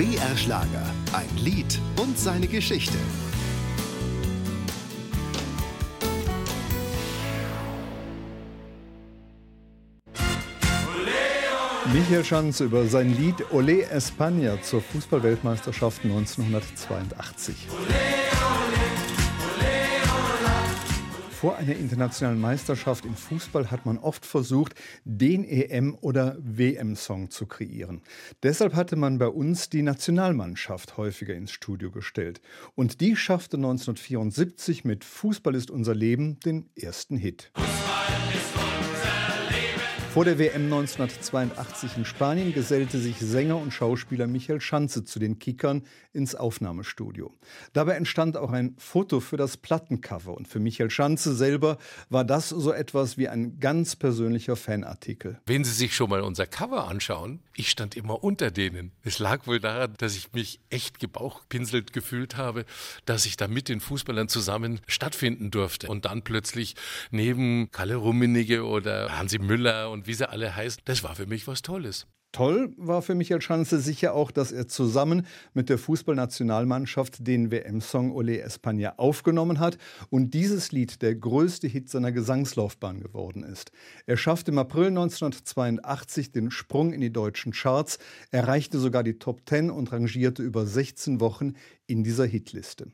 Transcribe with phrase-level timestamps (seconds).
[0.00, 2.96] BR Schlager, ein Lied und seine Geschichte.
[11.92, 17.66] Michael Schanz über sein Lied Ole España zur Fußballweltmeisterschaft 1982.
[21.40, 27.46] Vor einer internationalen Meisterschaft im Fußball hat man oft versucht, den EM- oder WM-Song zu
[27.46, 28.02] kreieren.
[28.42, 32.42] Deshalb hatte man bei uns die Nationalmannschaft häufiger ins Studio gestellt.
[32.74, 37.50] Und die schaffte 1974 mit Fußball ist unser Leben den ersten Hit.
[37.54, 39.39] Fußball ist
[40.12, 45.38] vor der WM 1982 in Spanien gesellte sich Sänger und Schauspieler Michael Schanze zu den
[45.38, 47.32] Kickern ins Aufnahmestudio.
[47.72, 51.78] Dabei entstand auch ein Foto für das Plattencover und für Michael Schanze selber
[52.08, 55.38] war das so etwas wie ein ganz persönlicher Fanartikel.
[55.46, 58.90] Wenn Sie sich schon mal unser Cover anschauen, ich stand immer unter denen.
[59.04, 62.64] Es lag wohl daran, dass ich mich echt gebauchpinselt gefühlt habe,
[63.04, 66.74] dass ich da mit den Fußballern zusammen stattfinden durfte und dann plötzlich
[67.12, 71.26] neben Kalle Rummenigge oder Hansi Müller und und wie sie alle heißen, das war für
[71.26, 72.06] mich was Tolles.
[72.32, 78.10] Toll war für Michael Schanze sicher auch, dass er zusammen mit der Fußballnationalmannschaft den WM-Song
[78.12, 79.76] Ole España aufgenommen hat
[80.08, 83.72] und dieses Lied der größte Hit seiner Gesangslaufbahn geworden ist.
[84.06, 87.98] Er schaffte im April 1982 den Sprung in die deutschen Charts,
[88.30, 91.52] erreichte sogar die Top 10 und rangierte über 16 Wochen
[91.86, 92.90] in dieser Hitliste.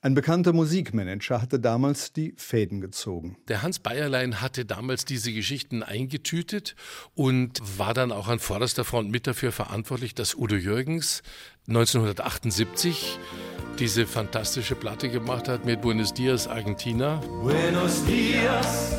[0.00, 3.36] Ein bekannter Musikmanager hatte damals die Fäden gezogen.
[3.48, 6.74] Der Hans Bayerlein hatte damals diese Geschichten eingetütet
[7.14, 11.22] und war dann auch an vorderster Front mit dafür verantwortlich, dass Udo Jürgens
[11.68, 13.18] 1978
[13.78, 17.16] diese fantastische Platte gemacht hat mit Buenos Dias Argentina.
[17.42, 18.92] Buenos Dias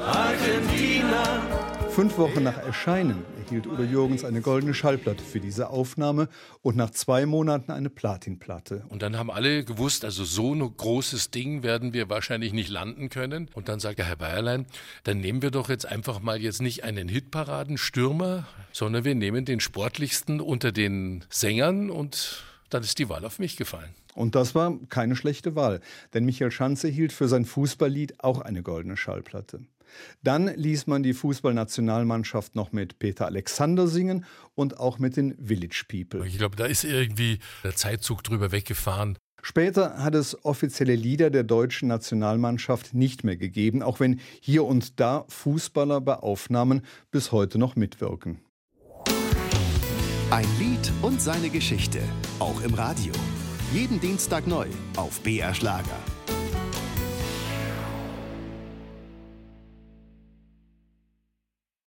[0.00, 1.61] Argentina.
[1.94, 6.30] Fünf Wochen nach Erscheinen erhielt Udo Jürgens eine goldene Schallplatte für diese Aufnahme
[6.62, 8.86] und nach zwei Monaten eine Platinplatte.
[8.88, 13.10] Und dann haben alle gewusst, also so ein großes Ding werden wir wahrscheinlich nicht landen
[13.10, 13.50] können.
[13.52, 14.64] Und dann sagt der Herr Bayerlein,
[15.04, 19.60] dann nehmen wir doch jetzt einfach mal jetzt nicht einen Hitparadenstürmer, sondern wir nehmen den
[19.60, 22.42] sportlichsten unter den Sängern und
[22.74, 23.90] dann ist die Wahl auf mich gefallen.
[24.14, 25.80] Und das war keine schlechte Wahl,
[26.14, 29.60] denn Michael Schanze hielt für sein Fußballlied auch eine goldene Schallplatte.
[30.22, 34.24] Dann ließ man die Fußballnationalmannschaft noch mit Peter Alexander singen
[34.54, 36.26] und auch mit den Village People.
[36.26, 39.18] Ich glaube, da ist irgendwie der Zeitzug drüber weggefahren.
[39.42, 45.00] Später hat es offizielle Lieder der deutschen Nationalmannschaft nicht mehr gegeben, auch wenn hier und
[45.00, 48.40] da Fußballer bei Aufnahmen bis heute noch mitwirken.
[50.32, 52.00] Ein Lied und seine Geschichte,
[52.38, 53.12] auch im Radio.
[53.74, 54.66] Jeden Dienstag neu
[54.96, 56.11] auf BR Schlager.